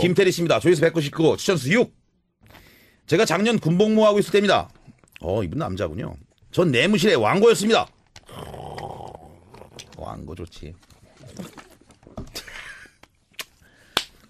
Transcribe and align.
김태리 0.00 0.32
씨입니다. 0.32 0.60
조회수 0.60 0.80
199, 0.80 1.36
추천수 1.36 1.70
6. 1.72 1.94
제가 3.06 3.24
작년 3.24 3.58
군복무하고 3.58 4.18
있을 4.18 4.32
때입니다. 4.32 4.68
어, 5.20 5.42
이분 5.42 5.58
남자군요. 5.58 6.14
전 6.50 6.70
내무실의 6.70 7.16
왕고였습니다. 7.16 7.86
왕고 9.96 10.34
좋지. 10.34 10.74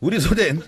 우리 0.00 0.20
소대엔 0.20 0.60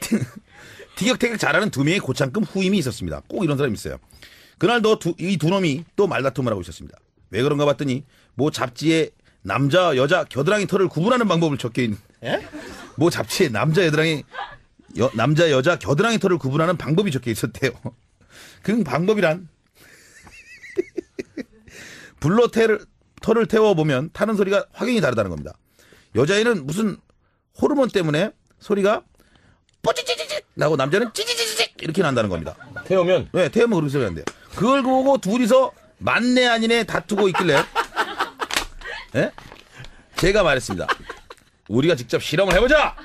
티격태격 0.96 1.38
잘하는 1.38 1.70
두 1.70 1.84
명의 1.84 2.00
고창급 2.00 2.44
후임이 2.44 2.78
있었습니다. 2.78 3.22
꼭 3.28 3.44
이런 3.44 3.56
사람이 3.56 3.74
있어요. 3.74 3.98
그날도 4.58 4.98
이 5.18 5.36
두 5.36 5.48
놈이 5.50 5.84
또 5.96 6.06
말다툼을 6.06 6.50
하고 6.50 6.62
있었습니다. 6.62 6.96
왜 7.30 7.42
그런가 7.42 7.64
봤더니 7.64 8.04
뭐 8.34 8.50
잡지에 8.50 9.10
남자 9.42 9.94
여자 9.96 10.24
겨드랑이 10.24 10.66
털을 10.66 10.88
구분하는 10.88 11.28
방법을 11.28 11.58
적혀 11.58 11.82
있는 11.82 11.98
뭐 12.96 13.10
잡지에 13.10 13.48
남자 13.48 13.84
여드랑이 13.86 14.24
여, 14.98 15.10
남자 15.14 15.50
여자 15.50 15.76
겨드랑이 15.76 16.18
털을 16.18 16.38
구분하는 16.38 16.76
방법이 16.76 17.10
적혀 17.10 17.30
있었대요. 17.30 17.72
그 18.62 18.82
방법이란 18.84 19.48
불로 22.20 22.48
태를, 22.48 22.80
털을 23.20 23.46
태워 23.46 23.74
보면 23.74 24.10
타는 24.12 24.36
소리가 24.36 24.66
확연히 24.72 25.00
다르다는 25.00 25.30
겁니다. 25.30 25.52
여자애는 26.14 26.66
무슨 26.66 26.96
호르몬 27.60 27.88
때문에 27.88 28.30
소리가 28.60 29.02
뽀찌찌찌찌 29.82 30.40
나고 30.54 30.76
남자는 30.76 31.12
찌찌찌찌 31.12 31.74
이렇게 31.80 32.02
난다는 32.02 32.30
겁니다. 32.30 32.54
태우면 32.84 33.30
네, 33.32 33.48
태우면 33.48 33.78
그렇게 33.78 33.92
소리 33.92 34.04
난대요. 34.04 34.24
그걸 34.54 34.82
보고 34.82 35.18
둘이서 35.18 35.72
만내 35.98 36.46
아니네 36.46 36.84
다투고 36.84 37.28
있길래 37.28 37.56
예? 39.16 39.30
제가 40.16 40.42
말했습니다. 40.42 40.86
우리가 41.68 41.94
직접 41.96 42.22
실험을 42.22 42.54
해보자. 42.54 42.96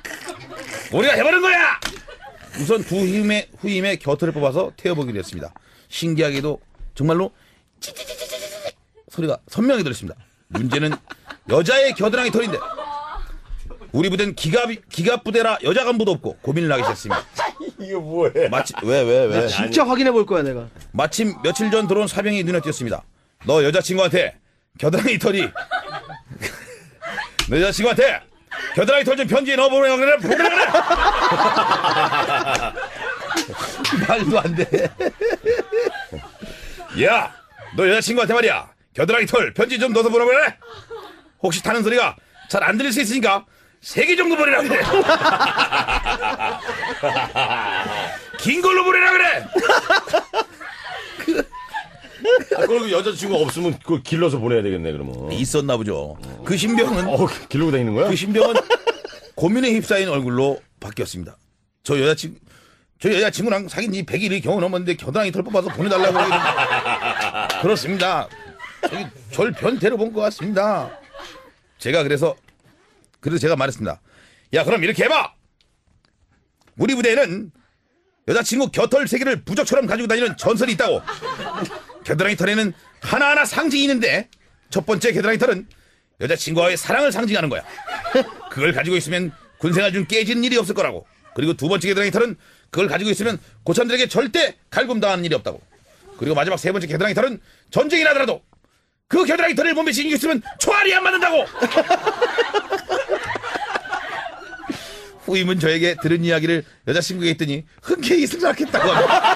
우리가 0.91 1.13
해보는 1.13 1.41
거야. 1.41 1.79
우선 2.59 2.83
두 2.83 2.95
후임의 2.97 3.49
후임의 3.59 3.97
겨털을 3.99 4.33
뽑아서 4.33 4.71
태워보기로 4.75 5.17
했습니다. 5.19 5.53
신기하게도 5.87 6.59
정말로 6.95 7.31
찌찌찌찌찌찌 7.79 8.39
소리가 9.09 9.37
선명히 9.47 9.83
들렸습니다. 9.83 10.19
문제는 10.47 10.91
여자의 11.49 11.93
겨드랑이 11.93 12.31
털인데 12.31 12.57
우리 13.91 14.09
부대는 14.09 14.35
기갑 14.35 14.69
기갑 14.89 15.23
부대라 15.23 15.57
여자 15.63 15.83
간부도 15.83 16.11
없고 16.11 16.37
고민을 16.41 16.71
하기 16.73 16.83
시작했습니다. 16.83 17.25
이거 17.79 17.99
뭐해? 17.99 18.49
마침 18.49 18.75
왜왜 18.83 19.25
왜? 19.25 19.47
진짜 19.47 19.87
확인해 19.87 20.11
볼 20.11 20.25
거야 20.25 20.43
내가. 20.43 20.67
마침 20.91 21.33
며칠 21.43 21.71
전 21.71 21.87
들어온 21.87 22.07
사병이 22.07 22.43
눈에 22.43 22.61
띄었습니다. 22.61 23.03
너 23.45 23.63
여자친구한테 23.63 24.37
겨드랑이 24.77 25.17
털이 25.17 25.47
너 27.49 27.57
여자친구한테 27.57 28.21
겨드랑이 28.79 29.03
털 29.03 29.17
좀 29.17 29.27
편지에 29.27 29.57
넣어보내라 29.57 29.97
그래 29.97 30.15
보내라 30.17 30.49
그래 30.49 30.65
말도 34.07 34.39
안돼. 34.39 34.89
야너 37.01 37.89
여자친구한테 37.89 38.33
말이야. 38.33 38.69
겨드랑이 38.95 39.25
털 39.25 39.53
편지 39.53 39.77
좀 39.79 39.91
넣어서 39.91 40.07
보내라 40.07 40.25
그래. 40.31 40.55
혹시 41.43 41.61
타는 41.61 41.83
소리가 41.83 42.15
잘 42.49 42.63
안 42.63 42.77
들릴 42.77 42.93
수 42.93 43.01
있으니까 43.01 43.43
세 43.81 44.05
개 44.05 44.15
정도 44.15 44.37
보내라 44.37 44.61
그래 44.61 44.81
긴 48.39 48.61
걸로 48.61 48.85
보내라 48.85 49.11
그래 49.11 49.45
아, 52.57 52.65
그럼 52.79 52.91
여자친구가 52.91 53.41
없으면 53.41 53.77
그걸 53.79 54.01
길러서 54.03 54.39
보내야 54.39 54.61
되겠네 54.63 54.91
그러면. 54.91 55.31
있었나 55.31 55.75
보죠 55.77 56.17
그 56.45 56.55
신병은 56.57 57.07
어, 57.07 57.27
길르고 57.49 57.71
다니는 57.71 57.93
거야? 57.93 58.07
그 58.09 58.15
신병은 58.15 58.55
고민에 59.35 59.71
휩싸인 59.73 60.07
얼굴로 60.09 60.59
바뀌었습니다. 60.79 61.37
저 61.83 61.99
여자친구, 61.99 62.39
저 62.99 63.13
여자친구랑 63.13 63.67
사귄 63.69 63.91
지 63.93 64.03
100일이 64.05 64.43
겨우 64.43 64.59
넘었는데 64.59 64.95
겨드랑이 64.95 65.31
털 65.31 65.43
뽑아서 65.43 65.69
보내달라고 65.69 66.17
하기는 66.17 66.37
그렇습니다. 67.61 68.27
저기 68.81 69.05
절 69.31 69.51
변태로 69.51 69.97
본 69.97 70.13
것 70.13 70.21
같습니다. 70.21 70.89
제가 71.79 72.03
그래서, 72.03 72.35
그래서 73.19 73.39
제가 73.39 73.55
말했습니다. 73.55 74.01
야, 74.53 74.63
그럼 74.63 74.83
이렇게 74.83 75.03
해봐! 75.05 75.33
우리 76.77 76.95
부대에는 76.95 77.51
여자친구 78.27 78.71
겨털 78.71 79.07
세 79.07 79.17
개를 79.17 79.43
부적처럼 79.43 79.85
가지고 79.85 80.07
다니는 80.07 80.35
전설이 80.37 80.73
있다고. 80.73 81.01
겨드랑이 82.09 82.35
털에는 82.35 82.73
하나하나 83.01 83.45
상징이 83.45 83.83
있는데 83.83 84.27
첫 84.71 84.85
번째 84.85 85.11
겨드랑이 85.13 85.37
털은 85.37 85.67
여자친구와의 86.21 86.75
사랑을 86.75 87.11
상징하는 87.11 87.49
거야. 87.49 87.63
그걸 88.49 88.73
가지고 88.73 88.95
있으면 88.97 89.31
군생활 89.59 89.93
중 89.93 90.05
깨지는 90.05 90.43
일이 90.43 90.57
없을 90.57 90.73
거라고. 90.73 91.05
그리고 91.35 91.53
두 91.53 91.69
번째 91.69 91.87
겨드랑이 91.89 92.09
털은 92.11 92.35
그걸 92.71 92.87
가지고 92.87 93.11
있으면 93.11 93.39
고참들에게 93.63 94.07
절대 94.07 94.55
갈굼당하는 94.71 95.23
일이 95.23 95.35
없다고. 95.35 95.61
그리고 96.17 96.35
마지막 96.35 96.57
세 96.57 96.71
번째 96.71 96.87
겨드랑이 96.87 97.13
털은 97.13 97.39
전쟁이 97.69 98.03
나더라도 98.03 98.41
그 99.07 99.23
겨드랑이 99.25 99.53
털을 99.55 99.75
몸에 99.75 99.91
지니고 99.91 100.15
있으면 100.15 100.41
총알이 100.59 100.93
안 100.95 101.03
맞는다고. 101.03 101.45
후임은 105.25 105.59
저에게 105.59 105.95
들은 106.01 106.23
이야기를 106.23 106.63
여자친구에게 106.87 107.31
했더니 107.31 107.65
흔쾌히 107.83 108.25
승낙했다고 108.25 108.89
합니다. 108.89 109.28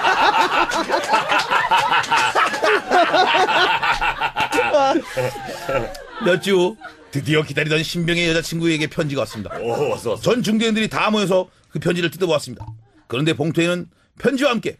몇 6.24 6.40
주 6.40 6.56
후 6.56 6.76
드디어 7.10 7.42
기다리던 7.42 7.82
신병의 7.82 8.28
여자친구에게 8.30 8.86
편지가 8.88 9.20
왔습니다. 9.22 9.56
오, 9.58 9.90
왔어, 9.90 10.10
왔어. 10.10 10.22
전 10.22 10.42
중대원들이 10.42 10.88
다 10.88 11.10
모여서 11.10 11.48
그 11.70 11.78
편지를 11.78 12.10
뜯어보았습니다. 12.10 12.66
그런데 13.06 13.32
봉투에는 13.34 13.86
편지와 14.18 14.50
함께 14.50 14.78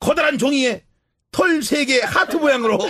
커다란 0.00 0.36
종이에 0.38 0.82
털 1.30 1.62
세 1.62 1.84
개 1.86 2.00
하트 2.02 2.36
모양으로 2.36 2.78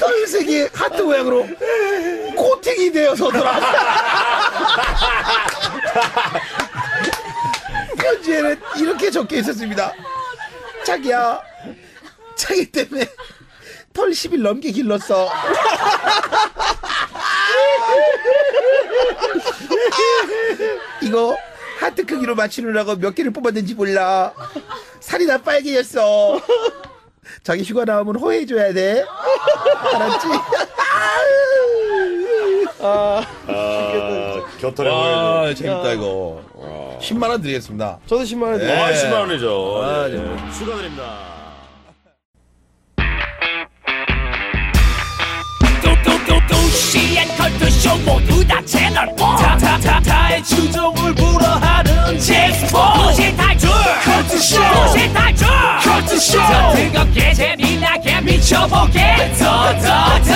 털 0.00 0.26
세 0.26 0.44
개 0.44 0.68
하트 0.72 1.02
모양으로 1.02 1.46
코팅이 2.36 2.90
되어서 2.92 3.30
돌아. 3.30 3.52
편지에는 7.96 8.60
이렇게 8.78 9.10
적혀 9.10 9.36
있었습니다. 9.38 9.92
자기야, 10.84 11.40
자기 12.36 12.70
때문에 12.70 13.04
털 14.02 14.10
10일 14.10 14.42
넘게 14.42 14.72
길렀어. 14.72 15.28
이거 21.02 21.36
하트 21.78 22.04
크기로 22.04 22.34
맞추느라고 22.34 22.96
몇 22.96 23.14
개를 23.14 23.32
뽑았는지 23.32 23.74
몰라. 23.74 24.32
살이 24.98 25.24
다 25.28 25.38
빨개졌어. 25.40 26.40
자기 27.44 27.62
휴가 27.62 27.84
나오면 27.84 28.16
호해줘야 28.16 28.72
돼. 28.72 29.04
알았지? 29.94 30.26
아, 32.80 33.22
곁털에 34.60 34.90
보여줘. 34.90 35.46
아, 35.48 35.54
재밌다, 35.54 35.92
이거. 35.92 36.42
10만원 37.00 37.40
드리겠습니다. 37.40 38.00
저도 38.06 38.22
10만 38.24 38.42
원. 38.42 38.58
네. 38.58 38.82
아, 38.82 38.90
10만 38.92 39.12
원이죠. 39.12 39.80
아, 39.84 40.08
네. 40.08 40.16
네. 40.16 40.36
축하드립니다. 40.58 41.31
컬투쇼 47.42 47.96
모두 48.04 48.46
다 48.46 48.64
채널 48.64 49.12
다다다다의 49.16 50.44
추종을 50.44 51.12
불허하는 51.12 52.16
제스포 52.20 52.78
도시 52.94 53.36
탈출 53.36 53.68
컬투쇼 54.04 54.60
도시 54.74 55.12
탈출 55.12 55.48
컬투쇼 55.82 56.38
더 56.38 56.72
뜨겁게 56.74 57.34
재미나게 57.34 58.20
미쳐보게 58.20 59.32
더더 59.38 59.76
더더 59.80 60.22
뜨겁게 60.22 60.31